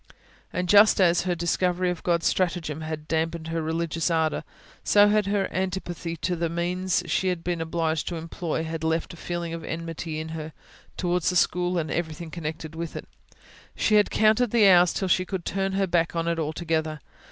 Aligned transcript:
And 0.51 0.67
just 0.67 0.99
as 0.99 1.25
her 1.25 1.35
discovery 1.35 1.91
of 1.91 2.01
God's 2.01 2.25
stratagem 2.25 2.81
had 2.81 3.07
damped 3.07 3.49
her 3.49 3.61
religious 3.61 4.09
ardour, 4.09 4.43
so 4.83 5.09
her 5.09 5.47
antipathy 5.53 6.17
to 6.21 6.35
the 6.35 6.49
means 6.49 7.03
she 7.05 7.27
had 7.27 7.43
been 7.43 7.61
obliged 7.61 8.07
to 8.07 8.15
employ 8.15 8.63
had 8.63 8.83
left 8.83 9.13
a 9.13 9.15
feeling 9.15 9.53
of 9.53 9.63
enmity 9.63 10.19
in 10.19 10.29
her, 10.29 10.53
towards 10.97 11.29
the 11.29 11.35
school 11.35 11.77
and 11.77 11.91
everything 11.91 12.31
connected 12.31 12.73
with 12.73 12.95
it: 12.95 13.07
she 13.75 13.93
had 13.93 14.09
counted 14.09 14.49
the 14.49 14.67
hours 14.67 14.91
till 14.91 15.07
she 15.07 15.23
could 15.23 15.45
turn 15.45 15.73
her 15.73 15.85
back 15.85 16.15
on 16.15 16.27
it 16.27 16.39
altogether. 16.39 16.99